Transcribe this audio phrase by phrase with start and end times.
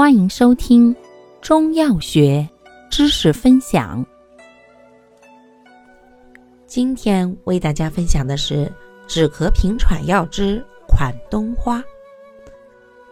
[0.00, 0.96] 欢迎收听
[1.42, 2.48] 中药学
[2.90, 4.02] 知识分享。
[6.66, 8.72] 今天为大家分享的是
[9.06, 11.84] 止咳平喘药之款冬花。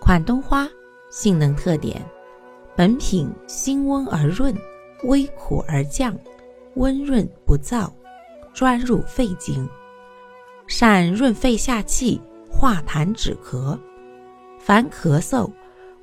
[0.00, 0.66] 款冬花
[1.10, 2.02] 性能特点：
[2.74, 4.56] 本品辛温而润，
[5.02, 6.18] 微苦而降，
[6.76, 7.92] 温润不燥，
[8.54, 9.68] 专入肺经，
[10.66, 12.18] 善润肺下气，
[12.50, 13.78] 化痰止咳。
[14.58, 15.52] 凡咳嗽。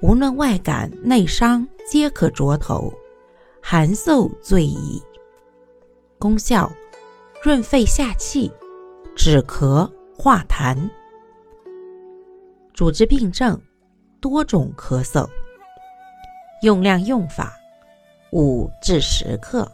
[0.00, 2.92] 无论外感内伤，皆可着头，
[3.62, 5.02] 寒嗽最宜。
[6.18, 6.70] 功效：
[7.42, 8.52] 润肺下气，
[9.16, 10.76] 止咳化痰。
[12.74, 13.58] 主治病症：
[14.20, 15.26] 多种咳嗽。
[16.62, 17.54] 用量用法：
[18.32, 19.70] 五至十克。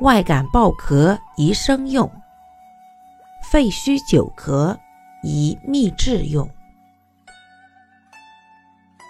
[0.00, 2.10] 外感暴咳宜生用，
[3.50, 4.76] 肺虚久咳
[5.22, 6.48] 宜秘制用。